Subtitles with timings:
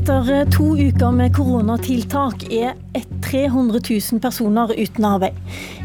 [0.00, 2.78] Etter eh, to uker med koronatiltak er
[3.20, 5.36] 300 000 personer uten arbeid.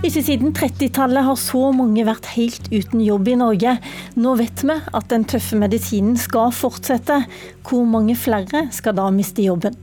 [0.07, 3.73] Ikke siden 30-tallet har så mange vært helt uten jobb i Norge.
[4.15, 7.25] Nå vet vi at den tøffe medisinen skal fortsette.
[7.67, 9.75] Hvor mange flere skal da miste jobben?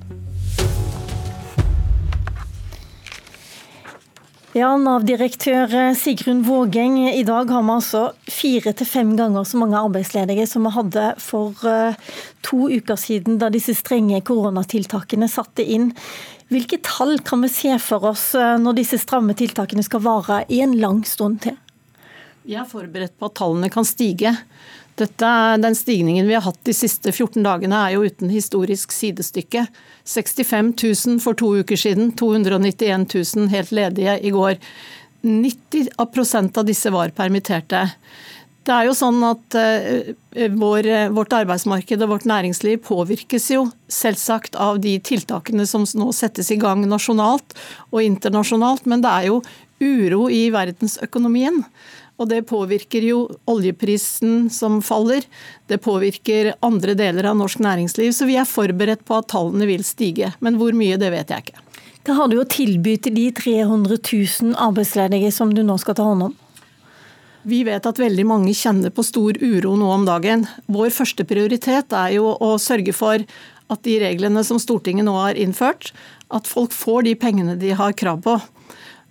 [4.53, 9.79] Ja, Nav-direktør Sigrun Vågeng, i dag har vi altså fire til fem ganger så mange
[9.81, 11.97] arbeidsledige som vi hadde for eh,
[12.45, 15.89] to uker siden, da disse strenge koronatiltakene satte inn.
[16.53, 20.61] Hvilke tall kan vi se for oss eh, når disse stramme tiltakene skal vare i
[20.61, 21.57] en lang stund til?
[22.45, 24.35] Vi er forberedt på at tallene kan stige.
[25.01, 25.29] Dette,
[25.63, 29.65] den stigningen vi har hatt de siste 14 dagene er jo uten historisk sidestykke.
[30.05, 34.61] 65 000 for to uker siden, 291 000 helt ledige i går.
[35.23, 35.89] 90
[36.59, 37.87] av disse var permitterte.
[38.63, 40.13] Det er jo sånn at uh,
[40.55, 46.53] vår, Vårt arbeidsmarked og vårt næringsliv påvirkes jo selvsagt av de tiltakene som nå settes
[46.55, 47.57] i gang nasjonalt
[47.91, 49.41] og internasjonalt, men det er jo
[49.83, 51.65] uro i verdensøkonomien.
[52.21, 55.25] Og det påvirker jo oljeprisen som faller.
[55.67, 58.13] Det påvirker andre deler av norsk næringsliv.
[58.15, 60.35] Så vi er forberedt på at tallene vil stige.
[60.45, 61.65] Men hvor mye, det vet jeg ikke.
[62.03, 66.07] Hva har du å tilby til de 300 000 arbeidsledige som du nå skal ta
[66.07, 66.39] hånd om?
[67.43, 70.45] Vi vet at veldig mange kjenner på stor uro nå om dagen.
[70.71, 73.25] Vår første prioritet er jo å sørge for
[73.73, 75.91] at de reglene som Stortinget nå har innført,
[76.31, 78.37] at folk får de pengene de har krav på.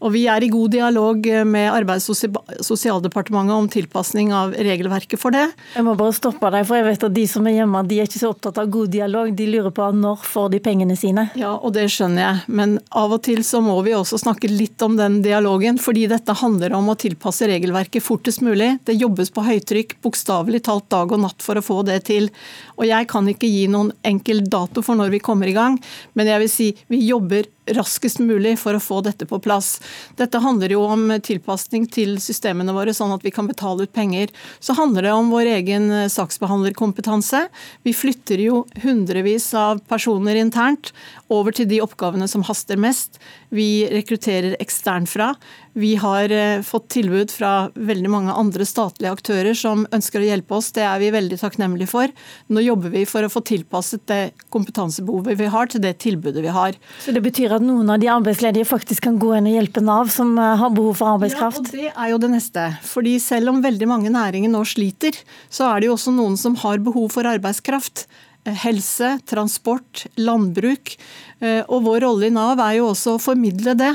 [0.02, 2.18] Og Vi er i god dialog med Arbeids- og
[2.66, 5.46] sosialdepartementet om tilpasning av regelverket for det.
[5.76, 8.10] Jeg må bare stoppe deg, for jeg vet at de som er hjemme de er
[8.10, 9.30] ikke så opptatt av god dialog.
[9.38, 11.28] De lurer på når får de pengene sine.
[11.38, 12.42] Ja, og det skjønner jeg.
[12.50, 15.78] Men av og til så må vi også snakke litt om den dialogen.
[15.82, 18.74] Fordi dette handler om å tilpasse regelverket fortest mulig.
[18.90, 22.32] Det jobbes på høytrykk bokstavelig talt dag og natt for å få det til.
[22.80, 25.78] Og jeg kan ikke gi noen enkel dato for når vi kommer i gang,
[26.18, 29.76] men jeg vil si vi jobber raskest mulig for å få dette på plass.
[30.18, 34.32] Dette handler jo om tilpasning til systemene våre, sånn at vi kan betale ut penger.
[34.60, 37.46] Så handler det om vår egen saksbehandlerkompetanse.
[37.86, 40.92] Vi flytter jo hundrevis av personer internt
[41.32, 43.22] over til de oppgavene som haster mest.
[43.54, 45.34] Vi rekrutterer eksternt fra.
[45.74, 50.58] Vi har eh, fått tilbud fra veldig mange andre statlige aktører som ønsker å hjelpe
[50.58, 50.72] oss.
[50.76, 52.12] Det er vi veldig takknemlige for.
[52.52, 54.22] Nå jobber vi for å få tilpasset det
[54.52, 56.76] kompetansebehovet vi har til det tilbudet vi har.
[57.06, 60.12] Så det betyr at noen av de arbeidsledige faktisk kan gå inn og hjelpe Nav,
[60.12, 61.64] som eh, har behov for arbeidskraft?
[61.64, 62.68] Ja, og det er jo det neste.
[62.92, 65.16] Fordi selv om veldig mange næringer nå sliter,
[65.48, 68.10] så er det jo også noen som har behov for arbeidskraft
[68.46, 70.96] helse, transport, landbruk.
[71.42, 73.92] Eh, og vår rolle i Nav er jo også å formidle det.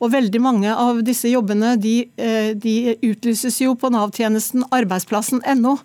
[0.00, 5.76] Og veldig mange av disse jobbene de, eh, de utlyses jo på Nav-tjenesten arbeidsplassen.no.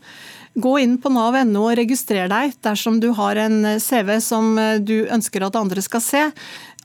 [0.55, 5.43] Gå inn på nav.no og registrer deg dersom du har en CV som du ønsker
[5.43, 6.21] at andre skal se.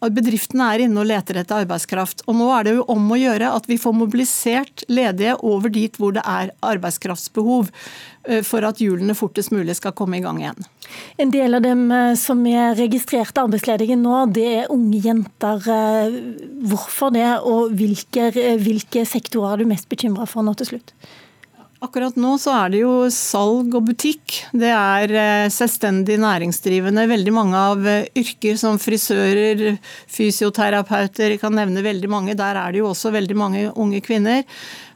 [0.01, 2.23] Bedriftene er inne og leter etter arbeidskraft.
[2.25, 5.97] Og nå er det jo om å gjøre at vi får mobilisert ledige over dit
[6.01, 7.69] hvor det er arbeidskraftsbehov,
[8.25, 10.69] eh, for at hjulene fortest mulig skal komme i gang igjen.
[11.21, 15.69] En del av dem eh, som er registrert arbeidsledige nå, det er unge jenter.
[15.69, 16.21] Eh,
[16.73, 18.31] hvorfor det, og hvilke,
[18.65, 20.97] hvilke sektorer er du mest bekymra for nå til slutt?
[21.81, 24.35] Akkurat nå så er det jo salg og butikk.
[24.53, 27.07] Det er eh, selvstendig næringsdrivende.
[27.09, 29.79] Veldig mange av eh, yrker som frisører,
[30.13, 32.37] fysioterapeuter, jeg kan nevne veldig mange.
[32.37, 34.45] Der er det jo også veldig mange unge kvinner.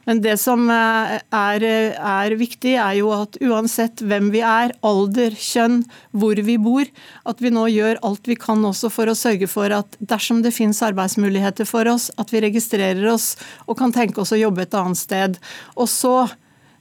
[0.04, 5.32] Men det som eh, er, er, viktig, er jo at uansett hvem vi er, alder,
[5.40, 5.80] kjønn,
[6.12, 6.84] hvor vi bor,
[7.24, 10.52] at vi nå gjør alt vi kan også for å sørge for at dersom det
[10.52, 14.82] finnes arbeidsmuligheter for oss, at vi registrerer oss og kan tenke oss å jobbe et
[14.84, 15.44] annet sted.
[15.80, 16.18] Og så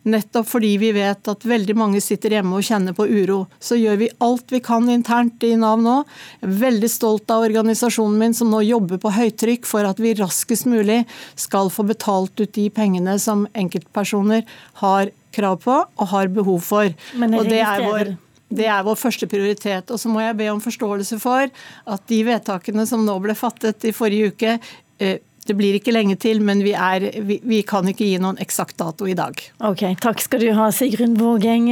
[0.03, 3.43] Nettopp fordi vi vet at veldig mange sitter hjemme og kjenner på uro.
[3.63, 5.95] Så gjør vi alt vi kan internt i Nav nå.
[6.41, 10.15] Jeg er veldig stolt av organisasjonen min som nå jobber på høytrykk for at vi
[10.19, 11.03] raskest mulig
[11.39, 14.43] skal få betalt ut de pengene som enkeltpersoner
[14.83, 16.91] har krav på og har behov for.
[16.91, 18.15] og det er vår
[18.53, 19.89] det er vår første prioritet.
[19.89, 23.87] Og så må jeg be om forståelse for at de vedtakene som nå ble fattet
[23.89, 24.57] i forrige uke,
[24.99, 25.17] eh,
[25.47, 28.77] det blir ikke lenge til, men vi, er, vi, vi, kan ikke gi noen eksakt
[28.79, 29.39] dato i dag.
[29.65, 31.69] Ok, Takk skal du ha, Sigrun Vågeng.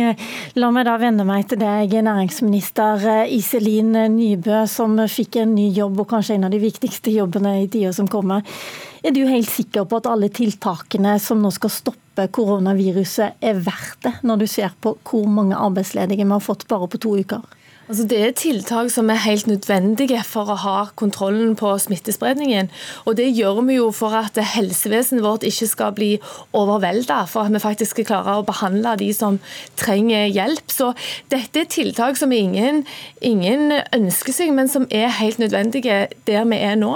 [0.60, 6.04] La meg da vende meg til deg, næringsminister Iselin Nybø, som fikk en ny jobb,
[6.04, 8.46] og kanskje en av de viktigste jobbene i tida som kommer.
[9.02, 14.04] Er du helt sikker på at alle tiltakene som nå skal stoppe koronaviruset, er verdt
[14.06, 17.42] det, når du ser på hvor mange arbeidsledige vi har fått bare på to uker?
[17.92, 22.70] Altså det er tiltak som er helt nødvendige for å ha kontrollen på smittespredningen.
[23.04, 26.14] Og det gjør vi jo for at helsevesenet vårt ikke skal bli
[26.56, 29.42] overvelda, for at vi faktisk skal klare å behandle de som
[29.76, 30.72] trenger hjelp.
[30.72, 30.94] Så
[31.34, 32.86] dette er tiltak som ingen,
[33.20, 36.94] ingen ønsker seg, men som er helt nødvendige der vi er nå.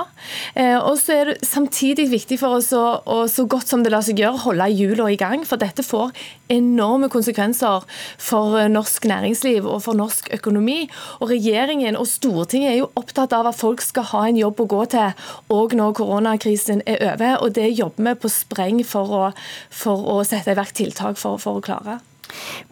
[0.55, 3.91] Eh, og så er det samtidig viktig for oss å, å så godt som det
[3.91, 5.43] lar seg gjøre, holde hjulene i gang.
[5.43, 6.15] For dette får
[6.55, 7.83] enorme konsekvenser
[8.15, 10.84] for norsk næringsliv og for norsk økonomi.
[11.19, 14.69] Og Regjeringen og Stortinget er jo opptatt av at folk skal ha en jobb å
[14.75, 17.37] gå til òg når koronakrisen er over.
[17.41, 19.23] og Det jobber vi på spreng for å,
[19.69, 21.99] for å sette i verk tiltak for, for å klare.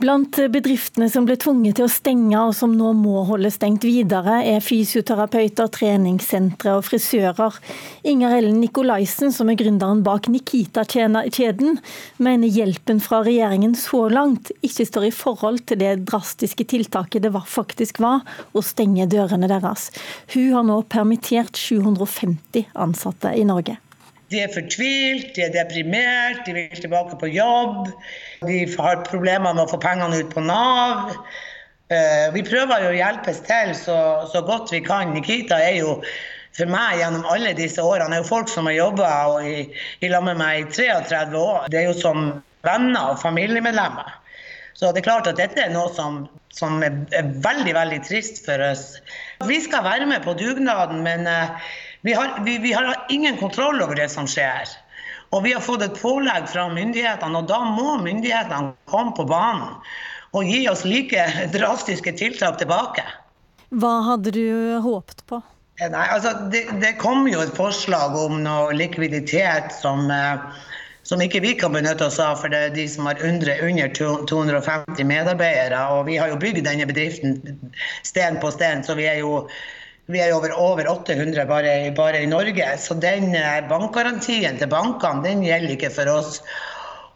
[0.01, 4.39] Blant bedriftene som ble tvunget til å stenge og som nå må holde stengt videre,
[4.47, 7.59] er fysioterapeuter, treningssentre og frisører.
[8.09, 11.79] Inger Ellen Nikolaisen, som er gründeren bak Nikita-kjeden,
[12.23, 17.33] mener hjelpen fra regjeringen så langt ikke står i forhold til det drastiske tiltaket det
[17.33, 18.23] faktisk var
[18.53, 19.89] å stenge dørene deres.
[20.33, 23.77] Hun har nå permittert 750 ansatte i Norge.
[24.31, 27.89] De er fortvilt, de er deprimert, de vil tilbake på jobb.
[28.45, 31.11] De har problemer med å få pengene ut på Nav.
[31.93, 33.97] Eh, vi prøver jo å hjelpes til så,
[34.31, 35.11] så godt vi kan.
[35.13, 35.99] Nikita er jo
[36.53, 39.07] for meg gjennom alle disse årene er jo folk som har jobba
[39.41, 39.63] i,
[40.05, 41.69] i med meg i 33 år.
[41.73, 42.27] Det er jo som
[42.65, 44.19] venner og familiemedlemmer.
[44.77, 46.23] Så det er klart at dette er noe som,
[46.53, 46.95] som er,
[47.45, 48.97] veldig, veldig trist for oss.
[49.49, 51.57] Vi skal være med på dugnaden, men uh,
[52.03, 54.69] vi har, vi, vi har ingen kontroll over det som skjer.
[55.33, 59.79] Og vi har fått et pålegg fra myndighetene, og da må myndighetene komme på banen
[60.33, 61.23] og gi oss like
[61.53, 63.05] drastiske tiltak tilbake.
[63.73, 64.45] Hva hadde du
[64.83, 65.39] håpet på?
[65.81, 70.41] Eh, nei, altså, det, det kom jo et forslag om noe likviditet som, eh,
[71.07, 73.93] som ikke vi kan benytte oss av, for det er de som har under, under
[74.29, 75.81] 250 medarbeidere.
[75.95, 77.39] Og vi har jo bygd denne bedriften
[78.05, 79.47] sten på sten, så vi er jo
[80.11, 85.23] vi er over, over 800 bare, bare, i Norge, så den eh, bankgarantien til bankene
[85.23, 86.41] den gjelder ikke for oss.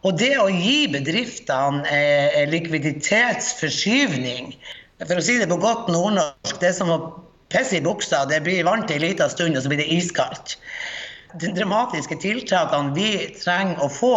[0.06, 4.54] Og det å gi bedriftene eh, likviditetsforskyvning,
[5.04, 6.98] for å si det på godt nordnorsk, det er som å
[7.52, 8.24] pisse i buksa.
[8.30, 10.56] Det blir varmt en liten stund, og så blir det iskaldt.
[11.38, 14.16] De dramatiske tiltakene vi trenger å få,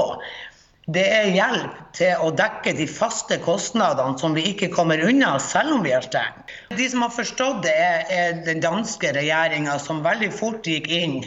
[0.90, 5.76] det er hjelp til å dekke de faste kostnadene som vi ikke kommer unna, selv
[5.76, 6.50] om vi er stengt.
[6.74, 7.76] De som har forstått det,
[8.10, 11.20] er, den danske regjeringa, som veldig fort gikk inn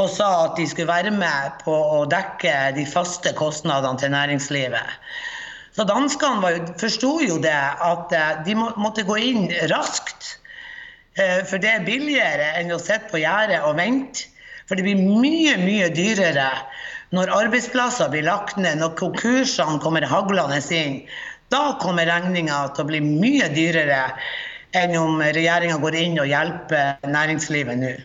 [0.00, 5.00] og sa at de skulle være med på å dekke de faste kostnadene til næringslivet.
[5.76, 10.36] Så Danskene forsto jo det, at eh, de må, måtte gå inn raskt.
[11.16, 14.28] Eh, for det er billigere enn å sitte på gjerdet og vente.
[14.68, 16.48] For det blir mye, mye dyrere
[17.16, 21.00] når arbeidsplasser blir lagt ned, når konkursene kommer haglende inn,
[21.50, 24.04] da kommer regninga til å bli mye dyrere
[24.78, 27.96] enn om regjeringa går inn og hjelper næringslivet nå.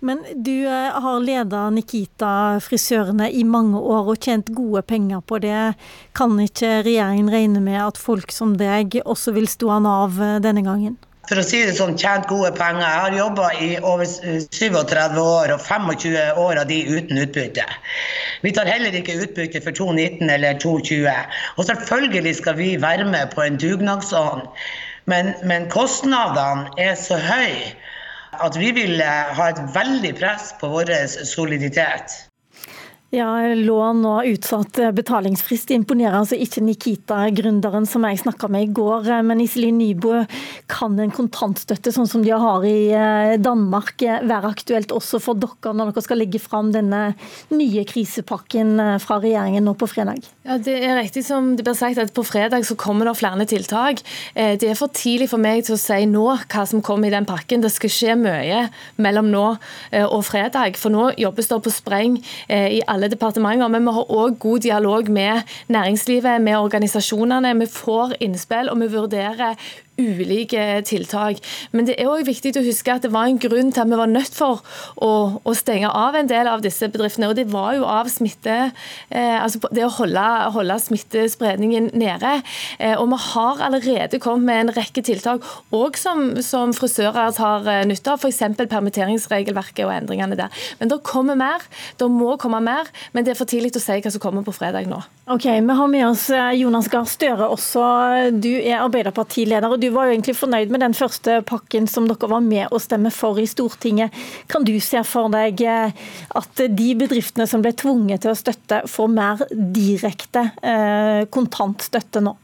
[0.00, 2.30] Men du eh, har leda Nikita
[2.62, 5.74] frisørene i mange år og tjent gode penger på det.
[6.16, 10.38] Kan ikke regjeringen regne med at folk som deg også vil stå an av eh,
[10.44, 10.94] denne gangen?
[11.28, 12.84] For å si det sånn, tjent gode penger.
[12.86, 17.66] Jeg har jobba i over 37 år, og 25 år av de uten utbytte.
[18.44, 21.36] Vi tar heller ikke utbytte for 2019 eller 2020.
[21.56, 24.48] Og selvfølgelig skal vi være med på en dugnadsånd,
[25.08, 27.74] men, men kostnadene er så høye
[28.44, 30.92] at vi vil eh, ha et veldig press på vår
[31.26, 32.18] soliditet.
[33.08, 39.06] Ja, Lån og utsatt betalingsfrist imponerer altså ikke Nikita-gründeren som jeg snakka med i går.
[39.24, 40.26] Men Iselin Nybø,
[40.68, 45.72] kan en kontantstøtte sånn som de har i eh, Danmark være aktuelt også for dere
[45.72, 47.14] når dere skal legge fram denne
[47.48, 50.28] nye krisepakken eh, fra regjeringen nå på fredag?
[50.44, 53.48] Ja, Det er riktig som det blir sagt at på fredag så kommer det flere
[53.48, 54.04] tiltak.
[54.34, 57.16] Eh, det er for tidlig for meg til å si nå hva som kommer i
[57.16, 57.64] den pakken.
[57.64, 58.66] Det skal skje mye
[59.00, 59.46] mellom nå
[60.04, 60.76] og fredag.
[60.76, 62.20] For nå jobbes det på spreng
[62.52, 63.70] i alle alle departementer.
[63.72, 67.54] Men vi har òg god dialog med næringslivet, med organisasjonene.
[67.62, 69.54] Vi får innspill, og vi vurderer
[69.98, 71.42] ulike tiltak.
[71.74, 73.98] Men det er òg viktig å huske at det var en grunn til at vi
[73.98, 74.62] var nødt for
[75.02, 75.10] å,
[75.42, 77.30] å stenge av en del av disse bedriftene.
[77.30, 78.56] Og det var jo av smitte
[79.10, 80.24] eh, Altså det å holde,
[80.54, 82.38] holde smittespredningen nede.
[82.78, 87.66] Eh, og vi har allerede kommet med en rekke tiltak, òg som, som frisører tar
[87.68, 88.22] eh, nytte av.
[88.22, 88.42] F.eks.
[88.68, 90.64] permitteringsregelverket og endringene der.
[90.80, 91.64] Men det kommer mer.
[91.98, 92.90] Det må komme mer.
[93.12, 95.00] Men det er for tidlig å si hva som kommer på fredag nå.
[95.28, 97.84] Ok, Vi har med oss eh, Jonas Gahr Støre også.
[98.40, 99.68] Du er Arbeiderpartileder.
[99.68, 102.74] og du du var jo egentlig fornøyd med den første pakken som dere var med
[102.74, 104.12] å stemme for i Stortinget.
[104.52, 105.94] Kan du se for deg eh,
[106.36, 112.34] at de bedriftene som ble tvunget til å støtte, får mer direkte eh, kontantstøtte nå?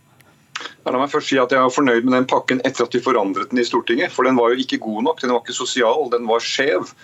[0.87, 3.53] La meg først si at Jeg er fornøyd med den pakken etter at vi forandret
[3.53, 4.15] den i Stortinget.
[4.15, 6.95] For den var jo ikke god nok, den var ikke sosial, den var skjev.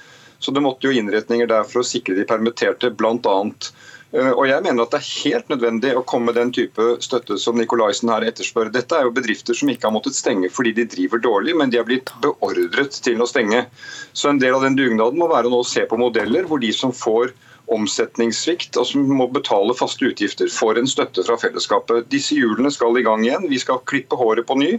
[0.41, 3.69] Så det måtte jo innretninger der for å sikre de permitterte, blant Eh,
[4.11, 7.59] og jeg mener at Det er helt nødvendig å komme med den type støtte som
[7.59, 8.73] Nikolaisen her etterspør.
[8.75, 11.79] Dette er jo bedrifter som ikke har måttet stenge fordi de driver dårlig, men de
[11.79, 13.67] har blitt beordret til å stenge.
[14.13, 16.93] Så En del av den dugnaden må være å se på modeller hvor de som
[16.93, 17.31] får
[17.71, 22.09] omsetningssvikt og som må betale faste utgifter, får en støtte fra fellesskapet.
[22.13, 23.49] Disse hjulene skal i gang igjen.
[23.51, 24.73] Vi skal klippe håret på ny.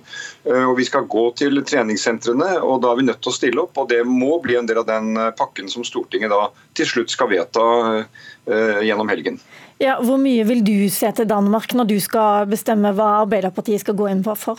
[0.45, 2.59] Eh, og Vi skal gå til treningssentrene.
[2.61, 3.77] og Da er vi nødt til å stille opp.
[3.77, 7.29] og Det må bli en del av den pakken som Stortinget da til slutt skal
[7.29, 8.05] vedta
[8.45, 9.37] Eh, gjennom helgen.
[9.77, 13.97] Ja, hvor mye vil du se til Danmark når du skal bestemme hva Arbeiderpartiet skal
[13.97, 14.57] gå inn for?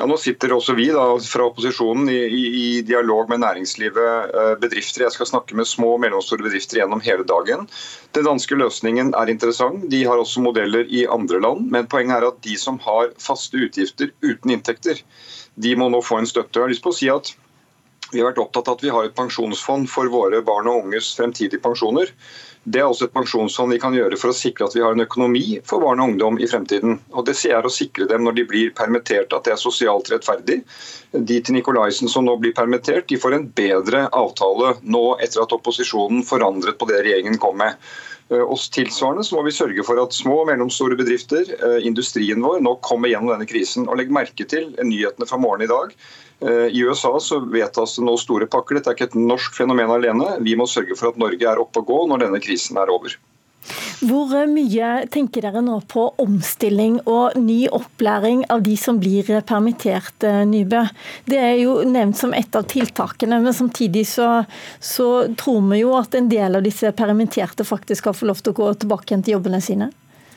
[0.00, 4.54] Ja, nå sitter også vi da, fra opposisjonen i, i, i, dialog med næringslivet, eh,
[4.62, 5.04] bedrifter.
[5.04, 7.68] Jeg skal snakke med små og mellomstore bedrifter gjennom hele dagen.
[8.16, 9.86] Den danske løsningen er interessant.
[9.92, 11.68] De har også modeller i andre land.
[11.70, 15.04] Men poenget er at de som har faste utgifter uten inntekter,
[15.60, 16.56] de må nå få en støtte.
[16.58, 17.34] Jeg har lyst på å si at
[18.10, 21.12] vi har vært opptatt av at vi har et pensjonsfond for våre barn og unges
[21.14, 22.10] fremtidige pensjoner.
[22.64, 25.00] Det er også et pensjonsfond vi kan gjøre for å sikre at vi har en
[25.00, 26.98] økonomi for barn og ungdom i fremtiden.
[27.16, 30.10] Og Det sier jeg å sikre dem når de blir permittert, at det er sosialt
[30.12, 30.58] rettferdig.
[31.16, 35.56] De til Nikolaisen som nå blir permittert, de får en bedre avtale nå etter at
[35.56, 37.80] opposisjonen forandret på det regjeringen kom med.
[38.30, 42.42] Eh, og tilsvarende så må vi sørge for at små og mellomstore bedrifter, eh, industrien
[42.42, 43.88] vår, nå kommer gjennom denne krisen.
[43.88, 45.96] Og Legg merke til nyhetene fra morgenen i dag.
[46.40, 48.78] Eh, I USA så vedtas det nå store pakker.
[48.78, 50.38] Dette er ikke et norsk fenomen alene.
[50.40, 53.16] Vi må sørge for at Norge er oppe og gå når denne krisen er over.
[54.00, 60.16] Hvor mye tenker dere nå på omstilling og ny opplæring av de som blir permittert,
[60.24, 60.86] eh, Nybø?
[61.28, 64.44] Det er jo nevnt som et av tiltakene, men samtidig så,
[64.80, 68.54] så tror vi jo at en del av disse permitterte faktisk skal få lov til
[68.54, 69.90] å gå tilbake igjen til jobbene sine.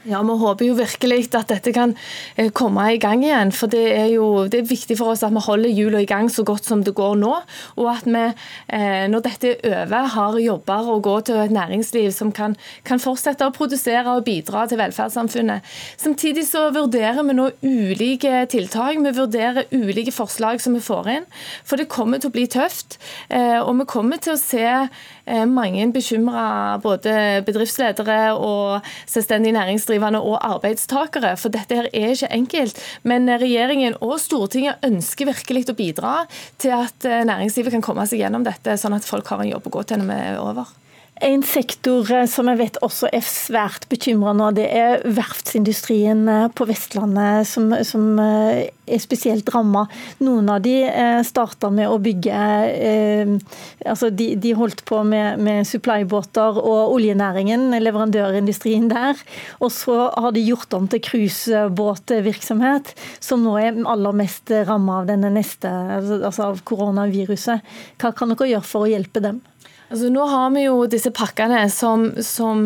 [0.03, 1.93] Ja, Vi håper jo virkelig at dette kan
[2.35, 3.53] eh, komme i gang igjen.
[3.55, 6.27] For det er jo det er viktig for oss at vi holder hjulene i gang
[6.31, 7.31] så godt som det går nå.
[7.79, 8.23] Og at vi,
[8.75, 12.99] eh, når dette er over, har jobber og går til et næringsliv som kan, kan
[12.99, 15.63] fortsette å produsere og bidra til velferdssamfunnet.
[15.95, 18.99] Samtidig så vurderer vi nå ulike tiltak.
[18.99, 21.29] Vi vurderer ulike forslag som vi får inn.
[21.63, 22.99] For det kommer til å bli tøft.
[23.31, 24.67] Eh, og vi kommer til å se
[25.47, 31.35] mange bekymra både bedriftsledere og selvstendig næringsdrivende og arbeidstakere.
[31.39, 32.81] For dette her er ikke enkelt.
[33.03, 36.13] Men regjeringen og Stortinget ønsker virkelig å bidra
[36.61, 39.69] til at eh, næringslivet kan komme seg gjennom dette, sånn at folk har en jobb
[39.69, 40.73] å gå til når vi er over.
[41.21, 46.47] En sektor eh, som jeg vet også er svært bekymra nå, det er verftsindustrien eh,
[46.57, 49.85] på Vestlandet, som, som eh, er spesielt ramma.
[50.25, 50.73] Noen av de
[51.23, 52.33] starta med å bygge
[53.87, 59.21] altså de, de holdt på med, med supply-båter og oljenæringen, leverandørindustrien der.
[59.63, 62.91] Og så har de gjort om til cruisebåtvirksomhet,
[63.23, 67.63] som nå er aller mest ramma av denne neste, altså av koronaviruset.
[68.01, 69.39] Hva kan dere gjøre for å hjelpe dem?
[69.93, 72.63] Altså, nå har vi jo disse pakkene som, som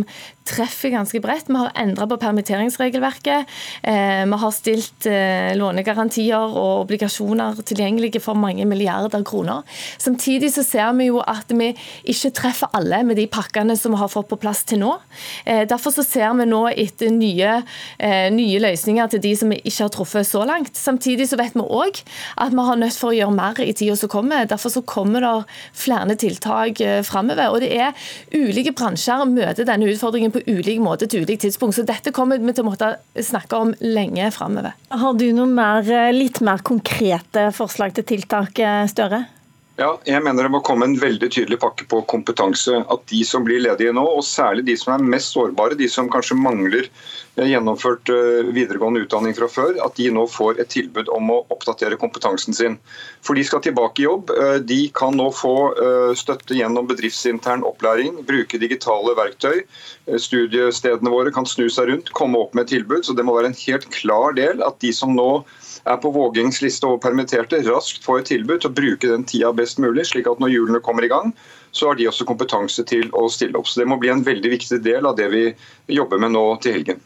[0.47, 1.49] treffer ganske bredt.
[1.49, 3.47] Vi har endra på permitteringsregelverket.
[3.83, 9.63] Eh, vi har stilt eh, lånegarantier og obligasjoner tilgjengelige for mange milliarder kroner.
[9.99, 11.73] Samtidig så ser vi jo at vi
[12.07, 14.93] ikke treffer alle med de pakkene som vi har fått på plass til nå.
[15.45, 17.61] Eh, derfor så ser vi nå etter nye,
[18.33, 20.75] nye, løsninger til de som vi ikke har truffet så langt.
[20.77, 22.01] Samtidig så vet vi òg
[22.37, 24.47] at vi har nødt for å gjøre mer i tida som kommer.
[24.49, 25.33] Derfor så kommer det
[25.77, 27.51] flere tiltak framover.
[27.53, 31.77] Og det er ulike bransjer møter denne utfordringen på på ulik måte til ulik tidspunkt.
[31.77, 34.77] Så dette kommer vi til å måtte snakke om lenge framover.
[34.89, 39.25] Har du noe mer, eh, litt mer konkrete forslag til tiltak, eh, Støre?
[39.77, 42.79] Ja, jeg mener det må komme en veldig tydelig pakke på kompetanse.
[42.89, 46.09] At de som blir ledige nå, og særlig de som er mest sårbare, de som
[46.09, 51.11] kanskje mangler eh, gjennomført eh, videregående utdanning fra før, at de nå får et tilbud
[51.13, 52.79] om å oppdatere kompetansen sin.
[53.21, 54.33] For de skal tilbake i jobb.
[54.33, 55.53] Eh, de kan nå få
[56.17, 59.61] støtte gjennom bedriftsintern opplæring, bruke digitale verktøy.
[60.09, 63.05] Studiestedene våre kan snu seg rundt, komme opp med tilbud.
[63.05, 65.43] Så det må være en helt klar del at de som nå
[65.87, 69.51] er på Vågings liste over permitterte, raskt får et tilbud til å bruke den tida
[69.55, 71.33] best mulig, slik at når hjulene kommer i gang,
[71.71, 73.67] så har de også kompetanse til å stille opp.
[73.67, 75.43] Så Det må bli en veldig viktig del av det vi
[75.99, 77.03] jobber med nå til helgen.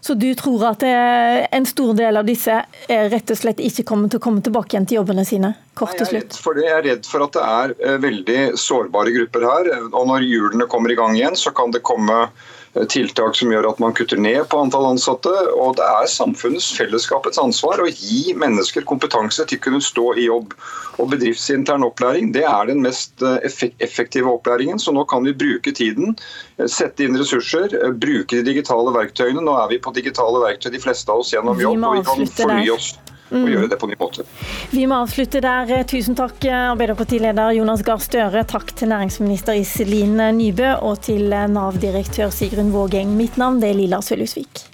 [0.00, 2.54] Så du tror at en stor del av disse
[2.88, 5.52] rett og slett ikke kommer til å komme tilbake igjen til jobbene sine?
[5.78, 6.38] Kort til slutt.
[6.38, 9.72] Jeg er, jeg er redd for at det er veldig sårbare grupper her.
[9.88, 12.57] Og når hjulene kommer i gang igjen, så kan det komme Eh,
[12.88, 15.32] tiltak som gjør at man kutter ned på antall ansatte.
[15.56, 20.28] Og det er samfunnets, fellesskapets ansvar å gi mennesker kompetanse til å kunne stå i
[20.28, 20.54] jobb.
[20.98, 23.38] Og bedriftsintern opplæring det er den mest eh,
[23.84, 26.16] effektive opplæringen, så nå kan vi bruke tiden,
[26.58, 29.44] eh, sette inn ressurser, bruke de digitale verktøyene.
[29.44, 32.34] Nå er vi på digitale verktøy de fleste av oss gjennom jobb, og vi kan
[32.42, 32.96] fornye oss
[33.30, 33.48] og mm.
[33.52, 34.26] gjøre det på ny måte.
[34.72, 35.74] Vi må avslutte der.
[35.88, 38.44] Tusen takk, Arbeiderpartileder Jonas Gahr Støre.
[38.48, 43.16] Takk til næringsminister Iselin Nybø og til Nav-direktør Sigrun Vågeng.
[43.18, 44.68] Mitt navn er Lilla Sølhusvik.